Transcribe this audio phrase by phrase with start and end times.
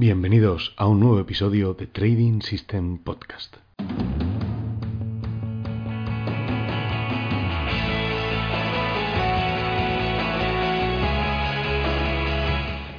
[0.00, 3.56] Bienvenidos a un nuevo episodio de Trading System Podcast.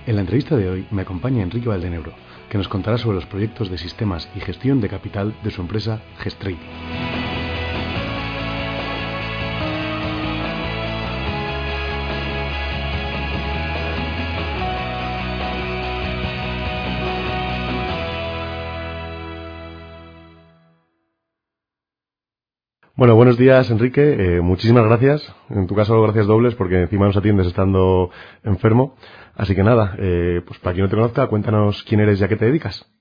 [0.05, 2.11] En la entrevista de hoy me acompaña Enrique Valdenebro,
[2.49, 6.01] que nos contará sobre los proyectos de sistemas y gestión de capital de su empresa
[6.17, 6.59] Gestrade.
[22.99, 24.01] Bueno, buenos días, Enrique.
[24.01, 25.33] Eh, muchísimas gracias.
[25.49, 28.11] En tu caso, gracias dobles porque encima nos atiendes estando
[28.43, 28.97] enfermo.
[29.35, 32.27] Así que nada, eh, pues para quien no te conozca, cuéntanos quién eres y a
[32.27, 32.91] qué te dedicas.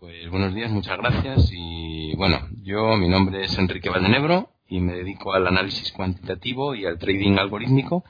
[0.00, 1.52] Pues buenos días, muchas gracias.
[1.52, 6.84] Y bueno, yo, mi nombre es Enrique Valdenebro y me dedico al análisis cuantitativo y
[6.84, 8.02] al trading algorítmico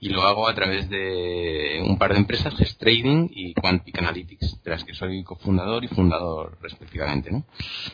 [0.00, 4.62] y lo hago a través de un par de empresas, Gest Trading y Quantic Analytics,
[4.62, 7.30] de las que soy cofundador y fundador respectivamente.
[7.30, 7.44] ¿no?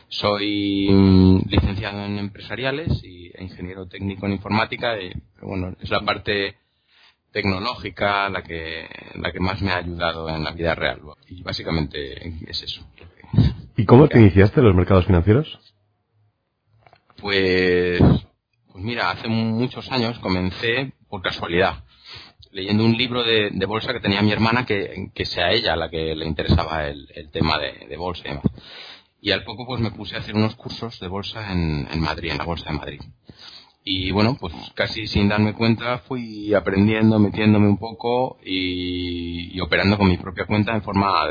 [0.08, 6.00] Soy mm, licenciado en empresariales y ingeniero técnico en informática, y, pero bueno, es la
[6.00, 6.56] parte
[7.32, 11.00] tecnológica la que, la que más me ha ayudado en la vida real.
[11.28, 12.86] Y básicamente es eso.
[13.76, 15.58] ¿Y cómo te iniciaste en los mercados financieros?
[17.20, 21.84] Pues, pues mira, hace muchos años comencé por casualidad
[22.52, 26.14] leyendo un libro de, bolsa que tenía mi hermana que, que, sea ella la que
[26.14, 28.44] le interesaba el, tema de, bolsa y demás.
[29.20, 32.38] Y al poco pues me puse a hacer unos cursos de bolsa en, Madrid, en
[32.38, 33.00] la Bolsa de Madrid.
[33.84, 40.08] Y bueno, pues casi sin darme cuenta fui aprendiendo, metiéndome un poco y, operando con
[40.08, 41.26] mi propia cuenta en forma,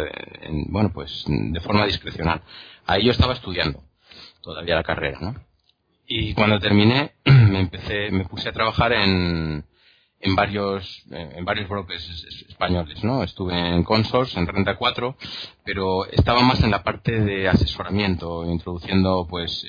[0.67, 2.41] bueno, pues de forma discrecional.
[2.87, 3.83] Ahí yo estaba estudiando
[4.41, 5.35] todavía la carrera, ¿no?
[6.07, 9.63] Y cuando terminé me empecé, me puse a trabajar en,
[10.21, 13.23] en varios en varios brokers españoles, ¿no?
[13.23, 15.15] Estuve en Consors, en Renta 4,
[15.63, 19.65] pero estaba más en la parte de asesoramiento, introduciendo pues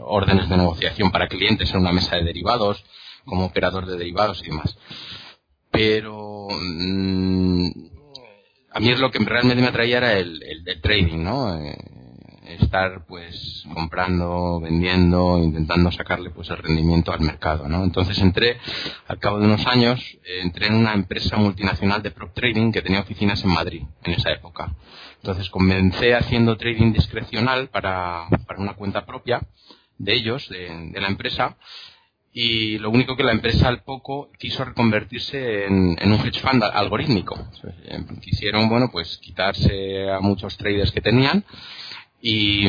[0.00, 2.84] órdenes de negociación para clientes en una mesa de derivados,
[3.24, 4.76] como operador de derivados y demás.
[5.70, 7.70] Pero mm,
[8.72, 11.54] a mí es lo que realmente me atraía era el, el, trading, ¿no?
[11.58, 11.76] Eh,
[12.46, 17.84] estar pues comprando, vendiendo, intentando sacarle pues el rendimiento al mercado, ¿no?
[17.84, 18.58] Entonces entré,
[19.08, 22.82] al cabo de unos años, eh, entré en una empresa multinacional de prop trading que
[22.82, 24.74] tenía oficinas en Madrid en esa época.
[25.16, 29.40] Entonces comencé haciendo trading discrecional para, para una cuenta propia
[29.98, 31.56] de ellos, de, de la empresa,
[32.38, 36.62] y lo único que la empresa al poco quiso reconvertirse en, en, un hedge fund
[36.62, 37.34] algorítmico.
[38.20, 41.46] Quisieron, bueno, pues quitarse a muchos traders que tenían
[42.20, 42.66] y,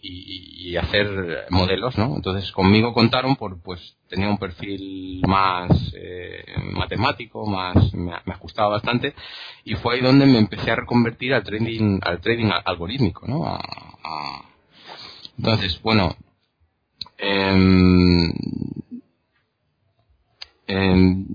[0.00, 2.16] y, hacer modelos, ¿no?
[2.16, 9.14] Entonces conmigo contaron por, pues tenía un perfil más eh, matemático, más me, ajustaba bastante
[9.64, 13.58] y fue ahí donde me empecé a reconvertir al trading, al trading algorítmico, ¿no?
[15.38, 16.16] Entonces, bueno,
[17.18, 18.32] en,
[20.66, 21.26] en,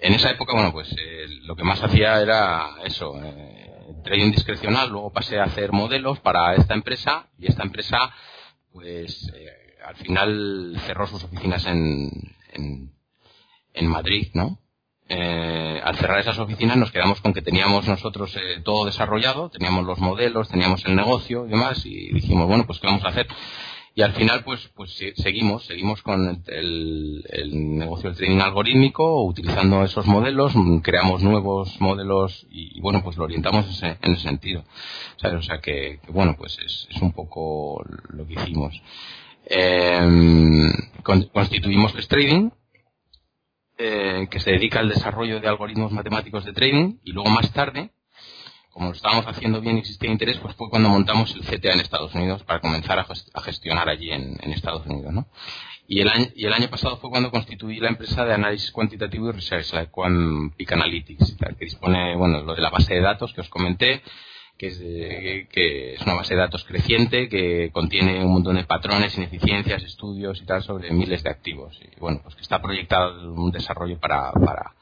[0.00, 3.14] esa época, bueno, pues eh, lo que más hacía era eso.
[4.04, 8.10] Eh, trading discrecional, luego pasé a hacer modelos para esta empresa y esta empresa,
[8.72, 9.48] pues eh,
[9.84, 12.10] al final cerró sus oficinas en,
[13.72, 14.58] en, Madrid, ¿no?
[15.08, 19.84] Eh, al cerrar esas oficinas nos quedamos con que teníamos nosotros eh, todo desarrollado, teníamos
[19.84, 23.26] los modelos, teníamos el negocio y demás y dijimos, bueno, pues ¿qué vamos a hacer?
[23.94, 29.84] Y al final pues pues seguimos seguimos con el, el, negocio del trading algorítmico utilizando
[29.84, 34.64] esos modelos creamos nuevos modelos y, bueno pues lo orientamos en ese, sentido
[35.22, 38.80] o sea que, bueno pues es, un poco lo que hicimos.
[39.46, 39.98] Eh,
[41.02, 42.50] constituimos Trading
[43.76, 47.90] eh, que se dedica al desarrollo de algoritmos matemáticos de trading y luego más tarde
[48.74, 51.80] como lo estábamos haciendo bien y existía interés, pues fue cuando montamos el CTA en
[51.80, 55.28] Estados Unidos para comenzar a, gestionar allí en, Estados Unidos, ¿no?
[55.86, 59.28] Y el, año, y el año pasado fue cuando constituí la empresa de análisis cuantitativo
[59.28, 59.86] y research, la
[60.56, 64.02] Peak Analytics, que dispone, bueno, lo de la base de datos que os comenté,
[64.58, 64.78] que es,
[65.50, 70.40] que es una base de datos creciente que contiene un montón de patrones, ineficiencias, estudios
[70.42, 71.80] y tal sobre miles de activos.
[71.80, 74.74] Y bueno, pues que está proyectado un desarrollo para, para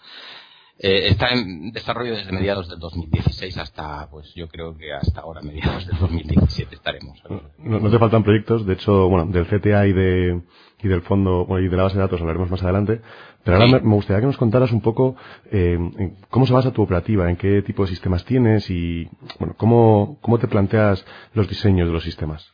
[0.85, 5.41] Eh, está en desarrollo desde mediados del 2016 hasta, pues yo creo que hasta ahora,
[5.43, 7.23] mediados del 2017 estaremos.
[7.59, 10.43] No, no te faltan proyectos, de hecho, bueno, del CTA y de
[10.83, 13.01] y del fondo y de la base de datos hablaremos más adelante.
[13.45, 15.17] Pero ahora me, gustaría que nos contaras un poco
[15.51, 15.79] eh,
[16.29, 19.09] cómo se basa tu operativa, en qué tipo de sistemas tienes y
[19.39, 21.05] bueno, cómo, cómo te planteas
[21.35, 22.53] los diseños de los sistemas.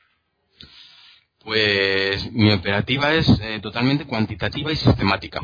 [1.44, 5.40] Pues mi operativa es eh, totalmente cuantitativa y sistemática,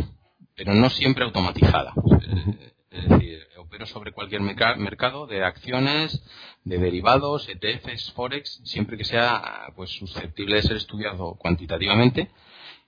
[0.54, 1.94] pero no siempre automatizada.
[2.94, 6.22] Es decir, opero sobre cualquier mercado de acciones,
[6.64, 12.30] de derivados, ETFs, Forex, siempre que sea pues susceptible de ser estudiado cuantitativamente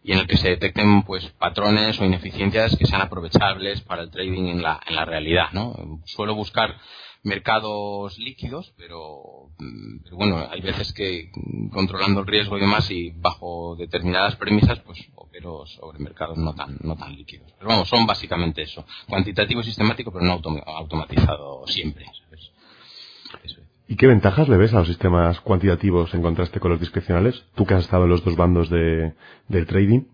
[0.05, 4.11] y en el que se detecten pues patrones o ineficiencias que sean aprovechables para el
[4.11, 5.75] trading en la, en la realidad, ¿no?
[6.05, 6.77] Suelo buscar
[7.25, 9.51] mercados líquidos, pero,
[10.05, 11.33] pero, bueno, hay veces que
[11.73, 15.05] controlando el riesgo y demás y bajo determinadas premisas, pues
[15.47, 17.53] opero sobre mercados no tan, no tan líquidos.
[17.59, 18.85] Pero vamos, son básicamente eso.
[19.09, 22.07] Cuantitativo y sistemático, pero no automatizado siempre.
[23.89, 27.45] ¿Y qué ventajas le ves a los sistemas cuantitativos en contraste con los discrecionales?
[27.55, 29.15] Tú que has estado en los dos bandos de,
[29.49, 30.07] del trading.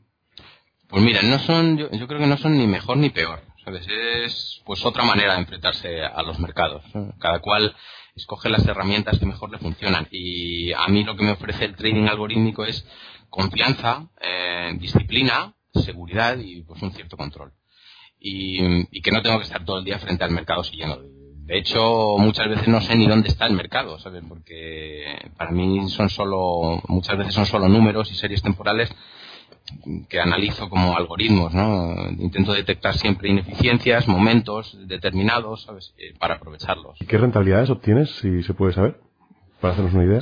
[0.88, 3.40] Pues mira, no son, yo, creo que no son ni mejor ni peor.
[3.64, 3.87] ¿sabes?
[3.88, 6.85] Es pues otra manera de enfrentarse a los mercados.
[7.19, 7.75] Cada cual
[8.14, 10.06] escoge las herramientas que mejor le funcionan.
[10.11, 12.87] Y a mí lo que me ofrece el trading algorítmico es
[13.32, 17.52] confianza, eh, disciplina, seguridad y pues un cierto control.
[18.20, 21.02] Y, que no tengo que estar todo el día frente al mercado siguiendo
[21.44, 24.23] de hecho, muchas veces no sé ni dónde está el mercado, ¿sabes?
[24.29, 28.94] Porque para mí son solo, muchas veces son solo números y series temporales
[30.08, 31.94] que analizo como algoritmos, ¿no?
[32.19, 35.94] Intento detectar siempre ineficiencias, momentos determinados, ¿sabes?
[35.99, 36.96] Eh, para aprovecharlos.
[37.00, 39.00] ¿Y qué rentabilidades obtienes, si se puede saber?
[39.61, 40.20] Para hacernos una idea.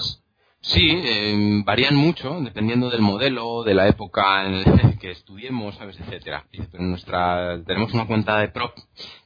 [0.63, 5.99] Sí, eh, varían mucho dependiendo del modelo, de la época en el que estudiemos, ¿sabes?
[5.99, 6.45] etcétera.
[6.51, 8.77] Pero nuestra tenemos una cuenta de prop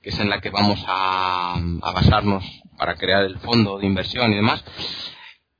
[0.00, 1.56] que es en la que vamos a,
[1.92, 2.44] basarnos
[2.78, 4.64] para crear el fondo de inversión y demás.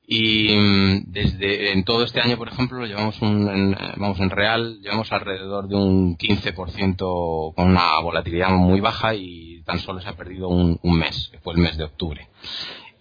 [0.07, 4.29] Y mm, desde en todo este año, por ejemplo, lo llevamos un, en, vamos en
[4.29, 10.07] real, llevamos alrededor de un 15% con una volatilidad muy baja y tan solo se
[10.07, 12.29] ha perdido un, un mes, que fue el mes de octubre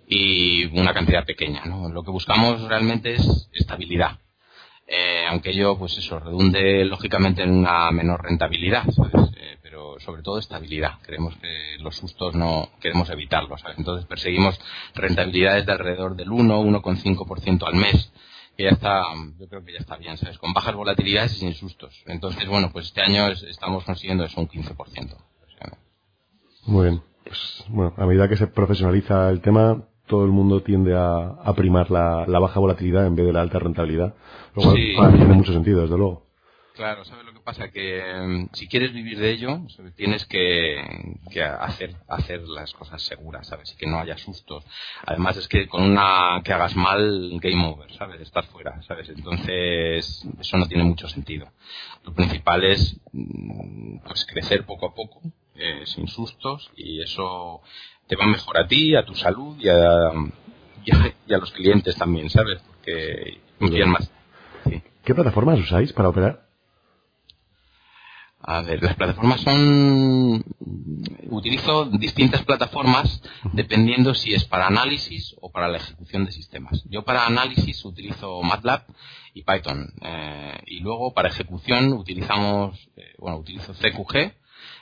[0.07, 1.65] y una cantidad pequeña.
[1.65, 1.89] ¿no?
[1.89, 4.19] Lo que buscamos realmente es estabilidad.
[4.87, 10.39] Eh, aunque ello, pues eso, redunde lógicamente en una menor rentabilidad, eh, pero sobre todo
[10.39, 10.99] estabilidad.
[11.03, 14.61] Creemos que los sustos no queremos evitarlos, Entonces perseguimos
[14.95, 18.13] rentabilidades de alrededor del 1, 1,5% al mes.
[18.57, 19.03] Que ya está,
[19.41, 20.39] yo creo que ya está bien, ¿sabes?
[20.39, 22.05] Con bajas volatilidades y sin sustos.
[22.07, 25.17] Entonces, bueno, pues este año estamos consiguiendo eso, un 15%.
[26.67, 27.03] Muy bien.
[27.25, 31.91] Pues, bueno, a medida que se profesionaliza el tema, todo el mundo tiende a, primar
[31.91, 34.15] la, baja volatilidad en vez de la alta rentabilidad.
[34.55, 36.23] Lo cual tiene mucho sentido, desde luego.
[36.73, 37.69] Claro, ¿sabes lo que pasa?
[37.73, 39.61] Que em, si quieres vivir de ello,
[39.97, 40.77] tienes que,
[41.43, 43.73] hacer, hacer las cosas seguras, ¿sabes?
[43.73, 44.65] Y que no haya sustos.
[45.05, 48.21] Además es que con una que hagas mal, game over, ¿sabes?
[48.21, 49.09] Estar fuera, ¿sabes?
[49.09, 51.49] Entonces, eso no tiene mucho sentido.
[52.05, 55.21] Lo principal es, mm, pues, crecer poco a poco,
[55.57, 57.63] eh, sin sustos, y eso
[58.07, 60.11] te va mejor a ti, a tu salud y a,
[61.27, 62.61] y a, los clientes también, ¿sabes?
[62.63, 64.11] Porque confían más.
[65.05, 66.45] ¿Qué plataformas usáis para operar?
[68.47, 70.45] A ver, las plataformas son...
[71.31, 73.23] Utilizo distintas plataformas
[73.55, 76.85] dependiendo si es para análisis o para la ejecución de sistemas.
[76.91, 78.83] Yo para análisis utilizo MATLAB
[79.33, 79.91] y Python.
[80.03, 84.35] Eh, y luego para ejecución utilizamos, eh, bueno, utilizo CQG,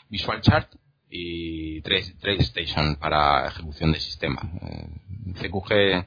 [0.08, 0.68] Visual Chart
[1.12, 4.40] y TradeStation para ejecución de sistema.
[4.62, 4.88] Eh,
[5.34, 6.06] CQG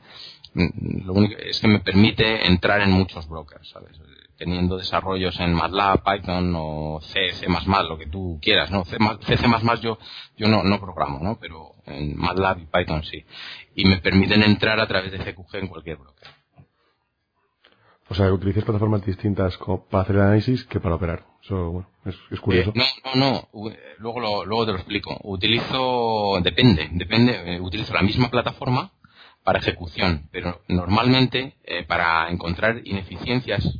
[0.56, 4.02] mm, lo único es que me permite entrar en muchos brokers, ¿sabes?
[4.38, 7.46] Teniendo desarrollos en MATLAB, Python o C, C++,
[7.88, 8.84] lo que tú quieras, ¿no?
[8.84, 9.38] C, C,
[9.82, 9.98] yo,
[10.36, 11.38] yo no, no programo, ¿no?
[11.40, 13.24] Pero en MATLAB y Python sí.
[13.76, 16.30] Y me permiten entrar a través de CQG en cualquier broker.
[18.10, 19.58] O sea, que utilices plataformas distintas
[19.90, 21.35] para hacer el análisis que para operar.
[21.46, 21.88] Eso, bueno,
[22.32, 22.72] es, curioso.
[22.72, 23.72] Eh, no, no, no.
[24.00, 25.16] Luego, lo, luego te lo explico.
[25.24, 27.56] Utilizo, depende, depende.
[27.56, 28.92] Eh, utilizo la misma plataforma
[29.44, 33.78] para ejecución, pero normalmente eh, para encontrar ineficiencias,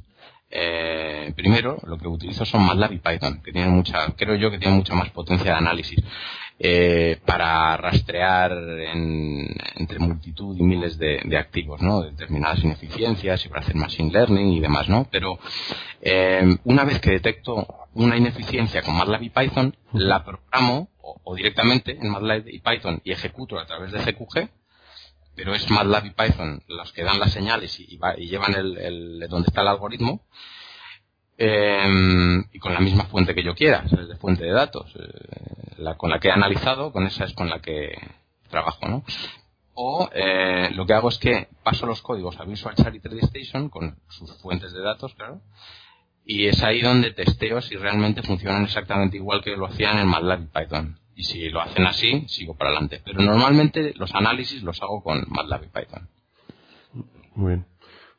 [1.36, 4.78] primero lo que utilizo son MATLAB y Python, que tienen mucha, creo yo que tienen
[4.78, 6.04] mucha más potencia de análisis
[6.58, 12.02] eh, para rastrear entre multitud y miles de, activos, ¿no?
[12.02, 15.06] Determinadas ineficiencias y para hacer machine learning y demás, ¿no?
[15.12, 15.38] Pero
[16.02, 21.98] eh, una vez que detecto una ineficiencia con MATLAB y Python, la programo o, directamente
[22.00, 24.50] en MATLAB y Python y ejecuto a través de CQG,
[25.36, 29.62] pero es MATLAB y Python los que dan las señales y, llevan el, donde está
[29.62, 30.26] el algoritmo.
[31.38, 34.94] Eh, y con la misma fuente que yo quiera, de fuente de datos.
[35.78, 37.94] la, con la que he analizado, con esa es con la que
[38.50, 39.04] trabajo, ¿no?
[39.74, 43.70] O eh, lo que hago es que paso los códigos a Visual Chariot Trade Station
[43.70, 45.42] con sus fuentes de datos, claro,
[46.26, 50.44] y es ahí donde testeo si realmente funcionan exactamente igual que lo hacían en MATLAB
[50.44, 51.00] y Python.
[51.16, 53.02] Y si lo hacen así, sigo para adelante.
[53.04, 56.10] Pero normalmente los análisis los hago con MATLAB y Python.
[57.36, 57.66] Muy bien.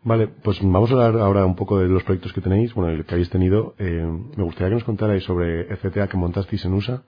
[0.03, 3.05] Vale, pues vamos a hablar ahora un poco de los proyectos que tenéis, bueno, el
[3.05, 3.75] que habéis tenido.
[3.79, 7.03] Eh, me gustaría que nos contarais sobre el CTA que montasteis en USA,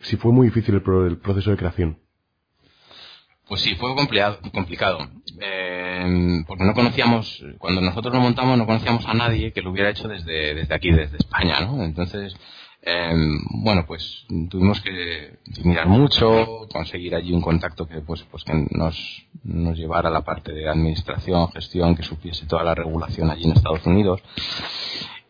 [0.00, 1.98] si fue muy difícil el, proceso de creación.
[3.48, 4.98] Pues sí, fue complicado, complicado
[5.40, 9.90] eh, porque no conocíamos, cuando nosotros lo montamos no conocíamos a nadie que lo hubiera
[9.90, 11.82] hecho desde, desde aquí, desde España, ¿no?
[11.82, 12.36] Entonces,
[12.82, 13.12] eh,
[13.50, 19.26] bueno, pues tuvimos que mirar mucho, conseguir allí un contacto que pues, pues que nos,
[19.42, 23.52] nos llevara a la parte de administración, gestión, que supiese toda la regulación allí en
[23.52, 24.22] Estados Unidos.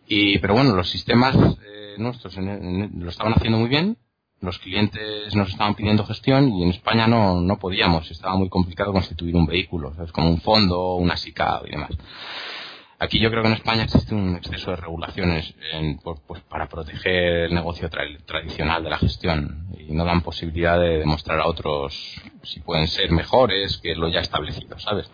[0.06, 3.96] Y, pero bueno, los sistemas eh, nuestros lo estaban haciendo muy bien,
[4.40, 8.92] los clientes nos estaban pidiendo gestión y en España no, no podíamos, estaba muy complicado
[8.92, 10.12] constituir un vehículo, ¿sabes?
[10.12, 11.90] como un fondo, una SICA y demás.
[13.00, 15.54] Aquí yo creo que en España existe un exceso de regulaciones
[16.26, 21.38] pues, para proteger el negocio tradicional de la gestión y no dan posibilidad de demostrar
[21.38, 25.08] a otros si pueden ser mejores que lo ya establecido, ¿sabes?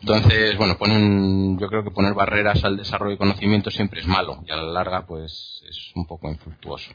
[0.00, 4.44] Entonces, bueno, ponen, yo creo que poner barreras al desarrollo de conocimiento siempre es malo
[4.46, 6.92] y a la larga pues es un poco infructuoso.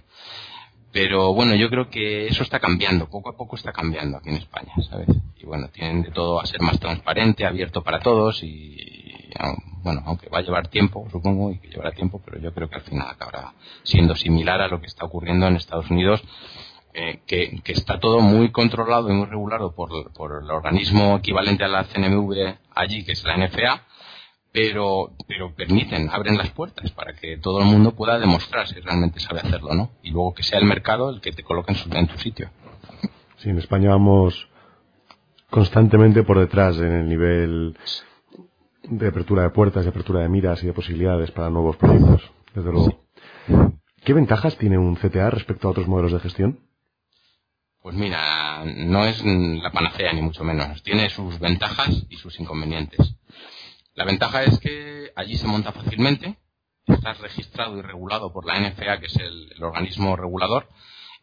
[0.93, 4.35] Pero bueno, yo creo que eso está cambiando, poco a poco está cambiando aquí en
[4.35, 5.09] España, ¿sabes?
[5.37, 8.77] Y bueno, tienen de todo a ser más transparente, abierto para todos y,
[9.81, 12.75] bueno, aunque va a llevar tiempo, supongo, y que llevará tiempo, pero yo creo que
[12.75, 16.23] al final acabará siendo similar a lo que está ocurriendo en Estados Unidos,
[16.93, 21.85] eh, que, está todo muy controlado y muy regulado por, el organismo equivalente a la
[21.85, 23.81] CNMV allí, que es la NFA,
[24.53, 29.19] pero, pero permiten, abren las puertas para que todo el mundo pueda demostrar si realmente
[29.19, 29.89] sabe hacerlo, ¿no?
[30.03, 32.51] Y luego que sea el mercado el que te coloque en, su, en tu sitio.
[33.37, 34.47] Sí, en España vamos
[35.49, 37.75] constantemente por detrás en el nivel
[38.83, 42.21] de apertura de puertas, de apertura de miras y de posibilidades para nuevos proyectos,
[42.53, 43.03] desde luego.
[44.03, 46.59] ¿Qué ventajas tiene un CTA respecto a otros modelos de gestión?
[47.81, 50.83] Pues mira, no es la panacea ni mucho menos.
[50.83, 53.15] Tiene sus ventajas y sus inconvenientes.
[53.95, 56.37] La ventaja es que allí se monta fácilmente,
[56.87, 60.67] estás registrado y regulado por la NFA, que es el, organismo regulador,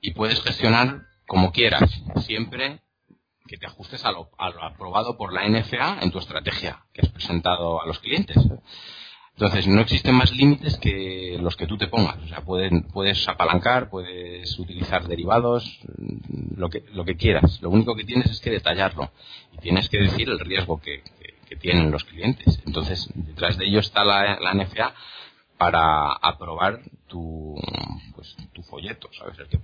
[0.01, 1.91] y puedes gestionar como quieras,
[2.25, 2.81] siempre
[3.49, 7.83] que te ajustes a lo, aprobado por la NFA en tu estrategia que has presentado
[7.83, 8.37] a los clientes.
[9.33, 12.19] Entonces, no existen más límites que los que tú te pongas.
[12.19, 15.81] O sea, puedes apalancar, puedes utilizar derivados,
[16.55, 17.61] lo que, lo que quieras.
[17.63, 19.11] Lo único que tienes es que detallarlo.
[19.53, 21.03] Y tienes que decir el riesgo que,
[21.61, 22.61] tienen los clientes.
[22.67, 24.95] Entonces, detrás de ello está la, NFA
[25.57, 27.55] para aprobar tu,
[28.15, 29.39] pues, tu folleto, ¿sabes?
[29.39, 29.59] El que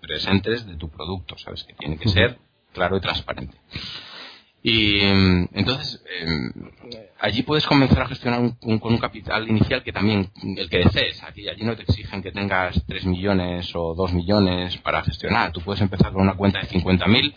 [0.00, 1.64] presentes de tu producto, ¿sabes?
[1.64, 2.38] Que tiene que ser
[2.72, 3.56] claro y transparente.
[4.66, 6.50] Y entonces, em,
[7.20, 11.22] allí puedes comenzar a gestionar con un capital inicial que también, el que desees.
[11.22, 15.52] Aquí, allí no te exigen que tengas 3 millones o 2 millones para gestionar.
[15.52, 17.34] Tú puedes empezar con una cuenta de 50.000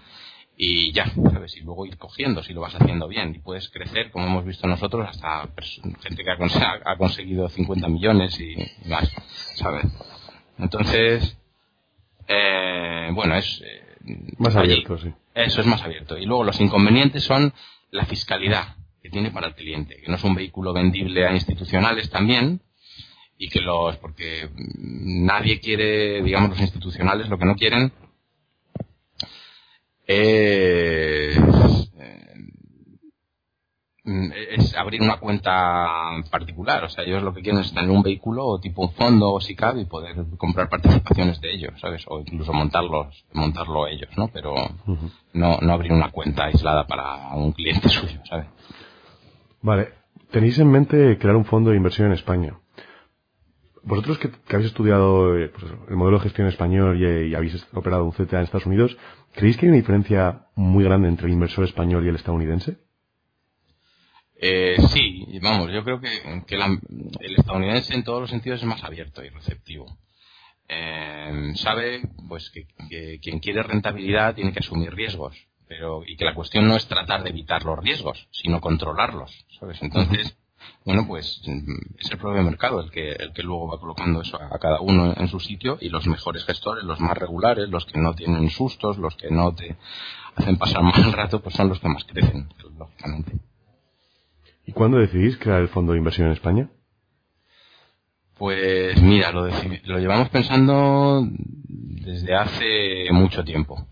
[0.59, 1.55] y ya, ¿sabes?
[1.55, 3.35] Y luego ir cogiendo si lo vas haciendo bien.
[3.35, 5.47] Y puedes crecer, como hemos visto nosotros, hasta
[6.01, 8.55] gente que ha, conseguido 50 millones y,
[8.89, 9.07] más,
[9.53, 9.85] ¿sabes?
[10.57, 11.37] Entonces,
[12.27, 13.61] eh, bueno, es...
[13.63, 15.13] Eh, más abierto, sí.
[15.35, 16.17] Eso es más abierto.
[16.17, 17.53] Y luego los inconvenientes son
[17.91, 22.09] la fiscalidad que tiene para el cliente, que no es un vehículo vendible a institucionales
[22.09, 22.61] también,
[23.37, 27.91] y que los, porque nadie quiere, digamos, los institucionales lo que no quieren
[30.07, 31.37] es
[34.17, 35.87] es abrir una cuenta
[36.31, 36.83] particular.
[36.83, 39.41] O sea, ellos lo que quieren es tener un vehículo o tipo un fondo o
[39.41, 42.03] SICAV y poder comprar participaciones de ellos, ¿sabes?
[42.07, 44.27] O incluso montarlos, montarlo ellos, ¿no?
[44.29, 44.55] Pero
[45.33, 48.47] no, no abrir una cuenta aislada para un cliente suyo, ¿sabes?
[49.61, 49.89] Vale.
[50.31, 52.59] Tenéis en mente crear un fondo de inversión en España.
[53.87, 58.03] Vosotros que, habéis estudiado eh, pues el modelo de gestión español y, y, habéis operado
[58.03, 58.97] un CTA en Estados Unidos,
[59.33, 62.77] ¿creéis que hay una diferencia muy grande entre el inversor español y el estadounidense?
[64.39, 69.23] Eh, sí, vamos, yo creo que, el estadounidense en todos los sentidos es más abierto
[69.23, 69.97] y receptivo.
[70.67, 72.67] Eh, sabe pues que,
[73.19, 77.23] quien quiere rentabilidad tiene que asumir riesgos, pero y que la cuestión no es tratar
[77.23, 79.81] de evitar los riesgos, sino controlarlos, ¿sabes?
[79.81, 80.37] Entonces,
[80.85, 81.41] bueno, pues
[81.97, 85.13] es el propio mercado el que el que luego va colocando eso a, cada uno
[85.17, 88.97] en su sitio y los mejores gestores, los más regulares, los que no tienen sustos,
[88.97, 89.75] los que no te
[90.35, 93.33] hacen pasar mal rato, pues son los que más crecen, lógicamente.
[94.65, 96.69] ¿Y cuándo decidís crear el fondo de inversión en España?
[98.37, 103.87] Pues mira, lo, lo llevamos pensando desde hace mucho tiempo.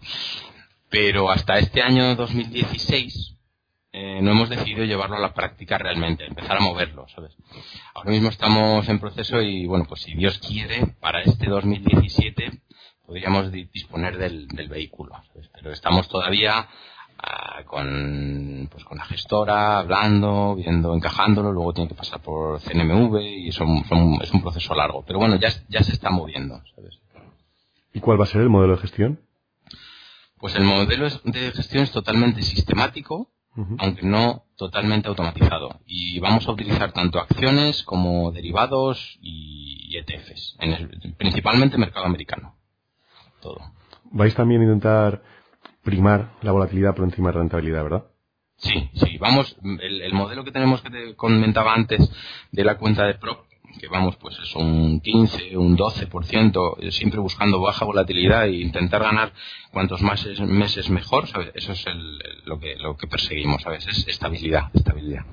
[0.90, 3.35] Pero hasta este año 2016
[3.98, 7.34] eh, no hemos decidido llevarlo a la práctica realmente, empezar a moverlo, ¿sabes?
[7.94, 12.62] Ahora mismo estamos en proceso y, bueno, pues si Dios quiere, para este 2017
[13.06, 15.16] podríamos disponer del, vehículo,
[15.54, 16.68] Pero estamos todavía
[17.20, 23.22] ah, con, pues con la gestora, hablando, viendo, encajándolo, luego tiene que pasar por CNMV
[23.22, 23.64] y eso,
[24.22, 25.06] es un proceso largo.
[25.08, 27.00] Pero bueno, ya, ya se está moviendo, ¿sabes?
[27.94, 29.22] ¿Y cuál va a ser el modelo de gestión?
[30.38, 33.32] Pues el modelo de gestión es totalmente sistemático,
[33.78, 35.80] aunque no totalmente automatizado.
[35.86, 42.56] Y vamos a utilizar tanto acciones como derivados y ETFs, en el, principalmente mercado americano.
[43.42, 43.60] Todo.
[44.12, 45.24] Vais también a intentar
[45.84, 48.06] primar la volatilidad por encima de la rentabilidad, ¿verdad?
[48.58, 52.10] Sí, sí, vamos, el, modelo que tenemos que te comentaba antes
[52.52, 53.46] de la cuenta de PROP
[53.80, 59.02] que vamos pues eso, un 15, un 12%, eh, siempre buscando baja volatilidad e intentar
[59.04, 59.34] ganar
[59.72, 61.52] cuantos más meses mejor, ¿sabes?
[61.56, 61.86] Eso es
[62.46, 63.88] lo que lo que perseguimos, ¿sabes?
[63.88, 65.26] Es estabilidad, estabilidad.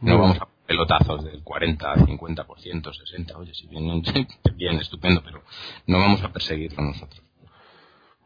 [0.00, 4.02] No vamos a pelotazos del 40, 50%, 60, oye, si vienen
[4.56, 5.42] bien, estupendo, pero
[5.86, 7.22] no vamos a perseguirlo nosotros.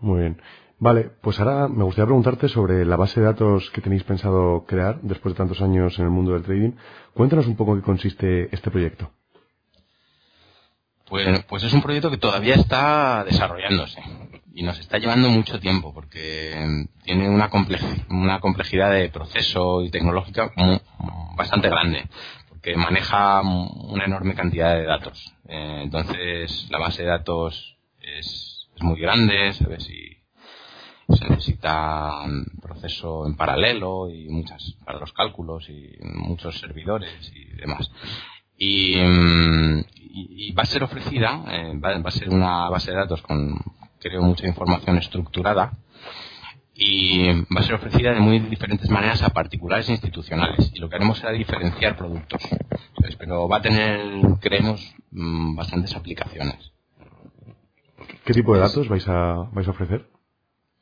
[0.01, 0.43] Muy bien.
[0.79, 5.01] Vale, pues ahora me gustaría preguntarte sobre la base de datos que tenéis pensado crear
[5.01, 6.73] después de tantos años en el mundo del trading.
[7.15, 9.11] Cuéntanos un poco qué consiste este proyecto.
[11.09, 14.03] Pues, pues es un proyecto que todavía está desarrollándose
[14.53, 17.49] y nos está llevando mucho tiempo porque tiene una,
[18.11, 20.51] una complejidad de proceso y tecnológica
[21.37, 22.09] bastante grande
[22.49, 25.33] porque maneja una enorme cantidad de datos.
[25.47, 29.89] Eh, entonces la base de datos es, es muy grande, ¿sabes?
[29.91, 30.17] Y
[31.15, 32.25] se necesita
[32.61, 37.91] proceso en paralelo y muchas para los cálculos y muchos servidores y demás.
[38.59, 39.85] Y, mm,
[40.59, 43.59] va a ser ofrecida, eh, va, a ser una base de datos con,
[44.01, 45.73] creo, mucha información estructurada
[46.75, 50.71] y va a ser ofrecida de muy diferentes maneras a particulares e institucionales.
[50.75, 52.43] Y lo que haremos será diferenciar productos.
[53.19, 54.01] pero va a tener,
[54.41, 56.76] creemos, mm, bastantes aplicaciones.
[58.27, 60.11] ¿Qué tipo de datos vais a, vais a ofrecer?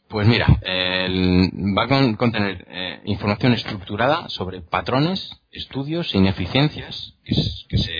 [0.08, 7.92] Pues mira, va a contener eh, información estructurada sobre patrones, estudios e ineficiencias que, se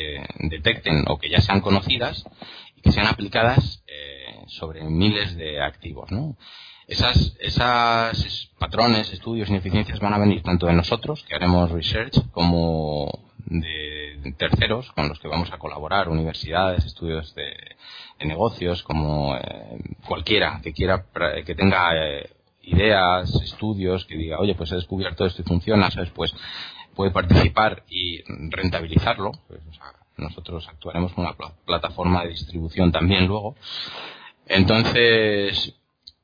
[0.48, 2.24] detecten o que ya sean conocidas
[2.74, 6.11] y que sean aplicadas eh, sobre miles de activos.
[6.11, 6.38] ¿no?
[6.87, 13.11] Esas, esas patrones, estudios, ineficiencias van a venir tanto de nosotros, que haremos research, como
[13.44, 13.93] de
[14.32, 17.54] terceros con los que vamos a colaborar, universidades, estudios de,
[18.24, 21.04] negocios, como eh, cualquiera que quiera,
[21.44, 22.30] que tenga eh,
[22.62, 26.10] ideas, estudios, que diga, oye, pues he descubierto esto y funciona, ¿sabes?
[26.10, 26.34] Pues
[26.94, 29.32] puede participar y rentabilizarlo.
[29.48, 29.60] Pues,
[30.16, 33.56] nosotros actuaremos como una plataforma de distribución también luego.
[34.46, 35.74] Entonces,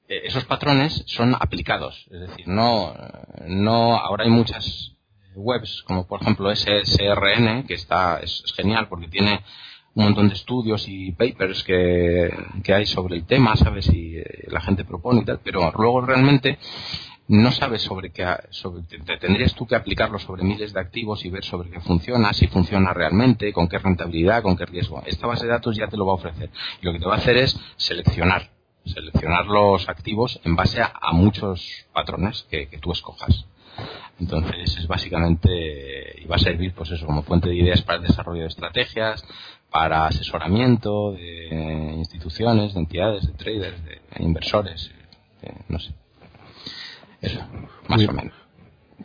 [0.08, 2.06] eh, esos patrones son aplicados.
[2.10, 2.94] Es decir, no,
[3.46, 4.92] no, ahora hay muchas
[5.34, 9.42] webs, como por ejemplo SSRN, que está, es, genial porque tiene
[9.94, 12.30] un montón de estudios y papers que,
[12.72, 16.58] hay sobre el tema, sabes, y eh, la gente propone y tal, pero luego realmente
[17.28, 18.82] no sabes sobre qué, sobre,
[19.18, 22.92] tendrías tú que aplicarlo sobre miles de activos y ver sobre qué funciona, si funciona
[22.92, 25.02] realmente, con qué rentabilidad, con qué riesgo.
[25.06, 26.50] Esta base de datos ya te lo va a ofrecer.
[26.82, 28.50] Lo que te va a hacer es seleccionar,
[28.84, 33.46] seleccionar los activos en base a, muchos patrones que tú escojas.
[34.20, 38.06] Entonces es básicamente, y va a servir pues eso como fuente de ideas para el
[38.06, 39.24] desarrollo de estrategias,
[39.70, 44.90] para asesoramiento de instituciones, de entidades, de traders, de inversores,
[45.68, 45.94] no sé.
[47.20, 47.40] Eso,
[47.88, 48.34] más o menos.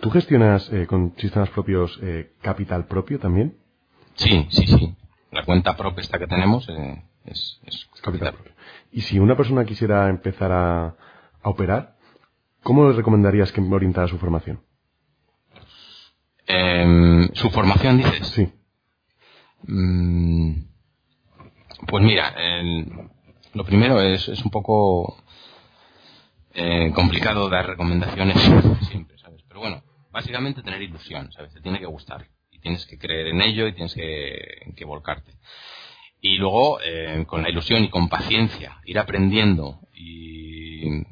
[0.02, 3.58] ¿Tú gestionas eh, con sistemas propios eh, capital propio también?
[4.16, 4.96] Sí, sí, sí.
[5.32, 7.60] La cuenta propia esta que tenemos eh, es,
[8.02, 8.54] capital propio.
[8.92, 10.96] Y si una persona quisiera empezar a,
[11.42, 11.96] a operar,
[12.64, 14.62] ¿cómo le recomendarías que orientara su formación?
[16.48, 18.28] Em, ¿Su formación, dices?
[18.28, 18.48] Sí.
[19.68, 20.66] Mm,
[21.88, 22.36] pues mira,
[23.54, 25.18] lo primero es, es un poco
[26.54, 28.38] eh, complicado dar recomendaciones
[28.90, 29.42] siempre, ¿sabes?
[29.48, 31.54] Pero bueno, básicamente tener ilusión, ¿sabes?
[31.54, 35.34] Te tiene que gustar y tienes que creer en ello y tienes que, volcarte.
[36.22, 41.04] Y luego, eh, con la ilusión y con paciencia, ir aprendiendo y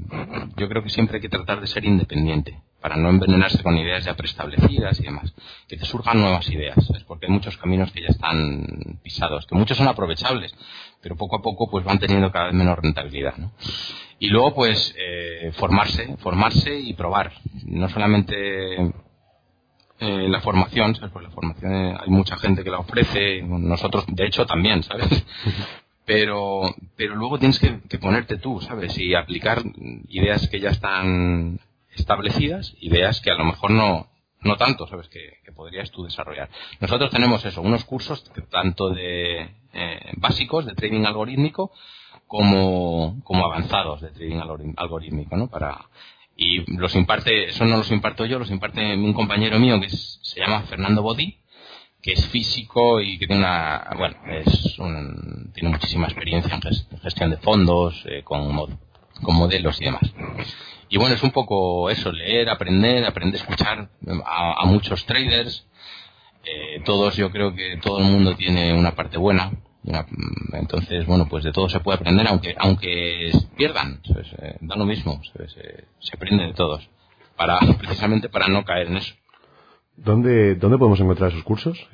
[0.58, 4.04] yo creo que siempre hay que tratar de ser independiente para no envenenarse con ideas
[4.04, 5.34] ya preestablecidas y demás.
[5.70, 6.76] Que te surjan nuevas ideas,
[7.08, 10.54] porque hay muchos caminos que ya están pisados, que muchos son aprovechables,
[11.02, 13.36] pero poco a poco pues van teniendo cada vez menos rentabilidad.
[14.20, 17.32] Y luego pues eh, formarse, formarse y probar.
[17.64, 18.76] No solamente
[20.00, 21.12] eh, la formación, ¿sabes?
[21.14, 25.08] Pues la formación eh, hay mucha gente que la ofrece, nosotros de hecho también, ¿sabes?
[26.04, 26.64] Pero,
[26.98, 28.98] pero luego tienes que, que ponerte tú, ¿sabes?
[28.98, 29.64] Y aplicar
[30.10, 31.62] ideas que ya están
[31.96, 34.10] establecidas, ideas que a lo mejor no,
[34.42, 35.10] no tanto, ¿sabes?
[35.10, 36.50] Que, podrías tú desarrollar.
[36.80, 41.72] Nosotros tenemos eso, unos cursos tanto de eh, básicos de trading algorítmico
[42.26, 44.42] como, como avanzados de trading
[44.76, 45.48] algorítmico, ¿no?
[45.48, 45.90] Para,
[46.36, 50.40] y los imparte, eso no los imparto yo, los imparte un compañero mío que se
[50.40, 51.38] llama Fernando Bodí,
[52.02, 56.60] que es físico y que tiene una, bueno, es un, tiene muchísima experiencia
[56.92, 58.80] en gestión de fondos, eh, con,
[59.22, 60.14] con modelos y demás.
[60.94, 63.90] Y bueno, es un poco eso, leer, aprender, aprender a escuchar
[64.28, 65.66] a, muchos traders.
[66.46, 69.54] Eh, todos, yo creo que todo el mundo tiene una parte buena.
[70.52, 74.02] entonces, bueno, pues de todo se puede aprender, aunque aunque pierdan,
[74.38, 76.88] eh, da lo mismo, se, se aprende de todos,
[77.38, 79.16] para precisamente para no caer en eso.
[79.96, 81.88] ¿Dónde, dónde podemos encontrar esos cursos?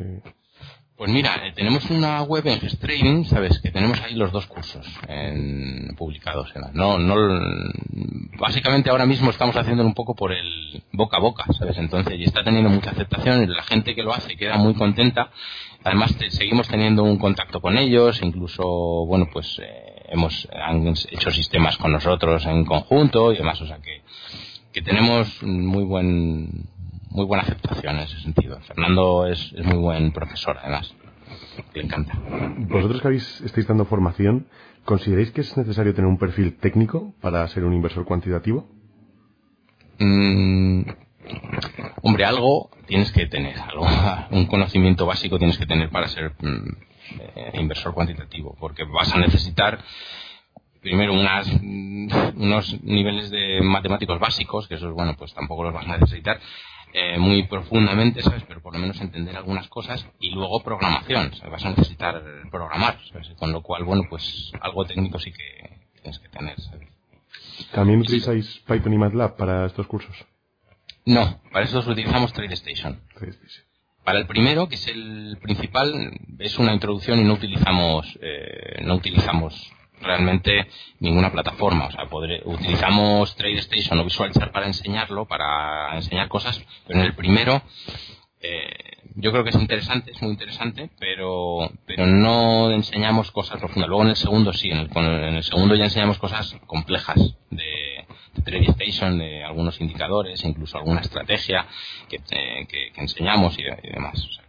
[0.99, 3.57] Pues mira, eh, tenemos una web en Trading, ¿sabes?
[3.59, 6.51] Que tenemos ahí los dos cursos en, publicados.
[6.73, 7.15] no, no,
[8.37, 11.77] básicamente ahora mismo estamos haciéndolo un poco por el boca a boca, ¿sabes?
[11.77, 15.31] Entonces, y está teniendo mucha aceptación la gente que lo hace queda muy contenta.
[15.85, 18.65] Además, seguimos teniendo un contacto con ellos, incluso,
[19.05, 23.77] bueno, pues eh, hemos han hecho sistemas con nosotros en conjunto y demás, o sea
[23.77, 24.01] que,
[24.73, 26.67] que tenemos muy buen
[27.09, 28.59] muy buena aceptación en ese sentido.
[28.61, 30.93] Fernando es, muy buen profesor, además.
[31.73, 32.17] Le encanta.
[32.57, 34.47] Vosotros que habéis, estáis dando formación,
[34.85, 38.67] ¿consideráis que es necesario tener un perfil técnico para ser un inversor cuantitativo?
[39.99, 40.83] Mm,
[42.01, 43.85] hombre, algo tienes que tener, algo,
[44.31, 46.69] un conocimiento básico tienes que tener para ser mm,
[47.35, 49.79] eh, inversor cuantitativo, porque vas a necesitar
[50.81, 55.87] primero unas, mm, unos niveles de matemáticos básicos, que eso bueno, pues tampoco los vas
[55.87, 56.39] a necesitar,
[56.93, 58.43] eh, muy profundamente, ¿sabes?
[58.47, 61.51] Pero por lo menos entender algunas cosas y luego programación, ¿sabes?
[61.51, 62.99] Vas a necesitar programar,
[63.37, 66.89] Con lo cual, bueno, pues algo técnico sí que tienes que tener, ¿sabes?
[67.71, 70.15] ¿También utilizáis Python y MATLAB para estos cursos?
[71.05, 72.99] No, para eso utilizamos TradeStation.
[74.03, 78.95] Para el primero, que es el principal, es una introducción y no utilizamos, eh, no
[78.95, 79.71] utilizamos
[80.01, 80.67] realmente
[80.99, 81.87] ninguna plataforma.
[81.87, 82.07] O sea,
[82.45, 87.61] utilizamos TradeStation o VisualChart para enseñarlo, para enseñar cosas, pero en el primero
[88.41, 93.89] eh, yo creo que es interesante, es muy interesante, pero, pero no enseñamos cosas profundas.
[93.89, 97.17] Luego en el segundo sí, en el, segundo ya enseñamos cosas complejas
[97.49, 101.67] de, de TradeStation, de algunos indicadores, incluso alguna estrategia
[102.07, 104.39] que, eh, que, enseñamos y, demás.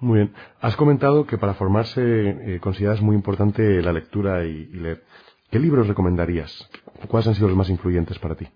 [0.00, 0.34] Muy bien.
[0.60, 5.04] Has comentado que para formarse eh, consideras muy importante la lectura y, leer.
[5.50, 6.68] ¿Qué libros recomendarías?
[7.08, 8.46] ¿Cuáles han sido los más influyentes para ti?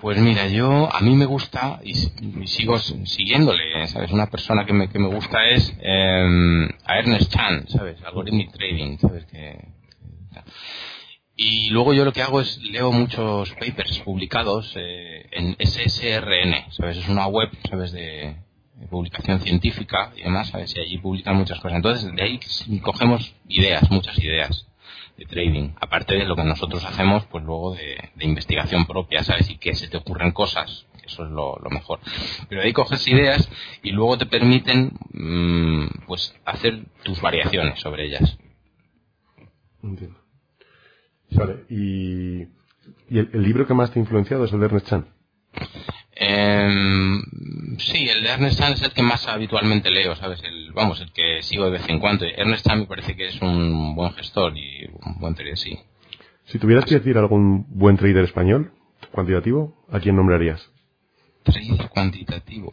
[0.00, 1.94] Pues mira, yo a mí me gusta y,
[2.46, 4.10] sigo siguiéndole, ¿sabes?
[4.12, 8.02] Una persona que me, que me gusta es eh, a Ernest Chan, ¿sabes?
[8.02, 9.24] Algorithmic Trading, ¿sabes?
[9.26, 9.68] Que,
[11.34, 16.96] y luego yo lo que hago es leo muchos papers publicados eh, en SSRN, ¿sabes?
[16.96, 17.92] Es una web, ¿sabes?
[17.92, 18.36] De,
[18.90, 20.76] publicación científica y demás, ¿sabes?
[20.76, 21.76] Y allí publican muchas cosas.
[21.76, 22.40] Entonces, de ahí
[22.80, 24.66] cogemos ideas, muchas ideas
[25.16, 25.70] de trading.
[25.80, 29.48] Aparte de lo que nosotros hacemos, pues luego de, investigación propia, ¿sabes?
[29.50, 32.00] Y que se te ocurren cosas, eso es lo, mejor.
[32.48, 33.48] Pero de ahí coges ideas
[33.82, 38.38] y luego te permiten, mm, pues, hacer tus variaciones sobre ellas.
[39.82, 40.18] Entiendo.
[41.30, 42.42] Vale, y,
[43.08, 45.08] y el, libro que más te ha influenciado es el de Ernest Chan.
[46.18, 47.20] Eh,
[47.78, 50.42] sí, el de Ernest Chan es el que más habitualmente leo, ¿sabes?
[50.44, 52.24] El, vamos, el que sigo de vez en cuando.
[52.24, 55.78] Ernest Chan me parece que es un buen gestor y un buen trader, sí.
[56.46, 58.72] Si tuvieras que decir algún buen trader español,
[59.12, 60.70] cuantitativo, ¿a quién nombrarías?
[61.42, 62.70] Trader cuantitativo.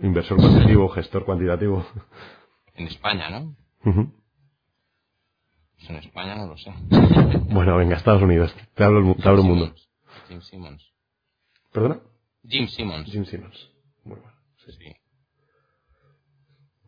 [0.00, 1.84] inversor cuantitativo, gestor cuantitativo.
[2.74, 3.56] En España, ¿no?
[3.82, 6.72] Pues en España no lo sé.
[7.50, 8.54] bueno, venga, Estados Unidos.
[8.74, 9.74] Te hablo, te abro el mundo.
[10.28, 10.92] Jim Simmons.
[11.72, 12.00] ¿Perdona?
[12.48, 13.10] Jim Simmons.
[13.10, 13.70] Jim Simmons.
[14.04, 14.32] Muy bueno.
[14.64, 14.92] Sí, sí.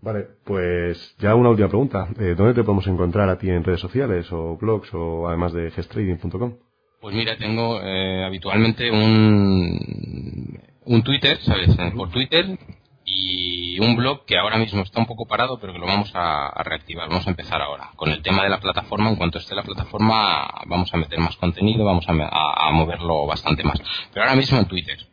[0.03, 2.09] Vale, pues ya una última pregunta.
[2.19, 5.71] Eh, ¿Dónde te podemos encontrar a ti en redes sociales o blogs o además de
[5.71, 6.57] gestrading.com?
[7.01, 11.77] Pues mira, tengo eh, habitualmente un, un Twitter, ¿sabes?
[11.97, 12.59] Por Twitter
[13.05, 16.63] y un blog que ahora mismo está un poco parado, pero que lo vamos a,
[16.65, 17.09] reactivar.
[17.09, 17.91] Vamos a empezar ahora.
[17.95, 21.37] Con el tema de la plataforma, en cuanto esté la plataforma, vamos a meter más
[21.37, 23.81] contenido, vamos a, a moverlo bastante más.
[24.13, 25.12] Pero ahora mismo en Twitter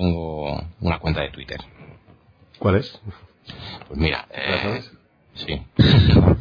[0.00, 1.60] tengo una cuenta de Twitter.
[2.58, 2.98] ¿Cuál es?
[3.86, 4.82] Pues mira, eh,
[5.34, 5.62] sí.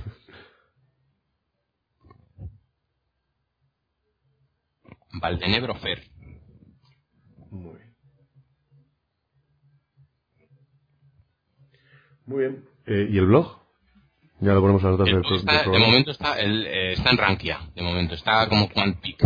[5.22, 6.02] Valdenebro Fer.
[7.52, 7.96] Muy bien.
[12.26, 12.64] Muy bien.
[12.86, 13.60] Eh, ¿Y el blog?
[14.40, 17.10] Ya lo ponemos a las notas del, está, del De momento está, el, eh, está
[17.10, 17.60] en Rankia.
[17.76, 19.18] De momento está como QuantPeak.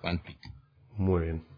[0.00, 0.38] QuantPeak.
[0.96, 1.49] Muy bien.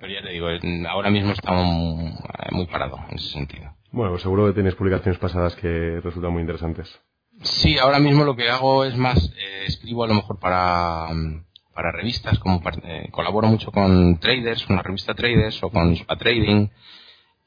[0.00, 0.48] Pero ya te digo,
[0.88, 2.12] ahora mismo está muy,
[2.52, 3.70] muy parado en ese sentido.
[3.92, 7.00] Bueno, pues seguro que tienes publicaciones pasadas que resultan muy interesantes.
[7.42, 11.44] Sí, ahora mismo lo que hago es más, eh, escribo a lo mejor para, mm,
[11.74, 16.16] para revistas, como par- eh, colaboro mucho con traders, la revista Traders o con Ispa
[16.16, 16.68] Trading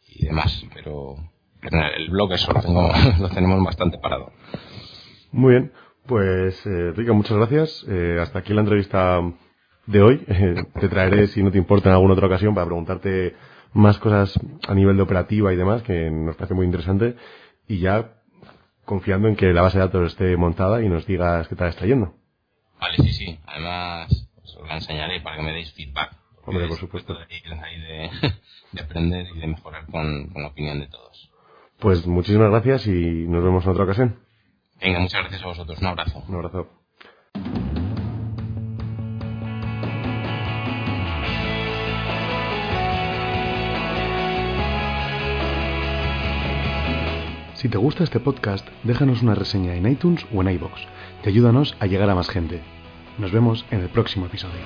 [0.10, 1.16] y demás, pero,
[1.62, 4.32] pero el blog eso lo, tengo, lo tenemos bastante parado.
[5.32, 5.72] Muy bien.
[6.06, 7.86] Pues, eh, Rica, muchas gracias.
[7.90, 9.22] Eh, hasta aquí la entrevista
[9.86, 10.26] de hoy.
[10.28, 13.36] Eh, te traeré, si no te importa, en alguna otra ocasión para preguntarte
[13.74, 17.16] más cosas a nivel de operativa y demás, que nos parece muy interesante.
[17.68, 18.14] Y ya
[18.86, 21.86] confiando en que la base de datos esté montada y nos digas qué tal está
[21.86, 22.14] yendo.
[22.80, 23.40] Vale, sí, sí.
[23.46, 26.12] Además, os la enseñaré para que me deis feedback.
[26.46, 27.14] Hombre, por es supuesto.
[27.14, 28.10] de,
[28.74, 31.32] de aprender y de mejorar con, con la opinión de todos.
[31.80, 32.92] Pues muchísimas gracias y
[33.28, 34.20] nos vemos en otra ocasión.
[34.82, 35.80] Venga, muchas gracias a vosotros.
[35.80, 36.24] Un abrazo.
[36.28, 36.68] Un abrazo.
[47.64, 50.82] Si te gusta este podcast, déjanos una reseña en iTunes o en iBox.
[51.22, 52.62] Te ayúdanos a llegar a más gente.
[53.18, 54.60] Nos vemos en el próximo episodio.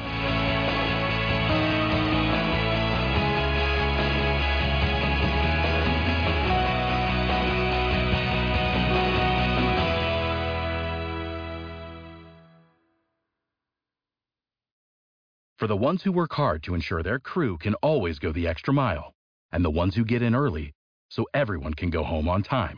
[15.59, 18.73] For the ones who work hard to ensure their crew can always go the extra
[18.73, 19.13] mile,
[19.51, 20.73] and the ones who get in early
[21.09, 22.77] so everyone can go home on time,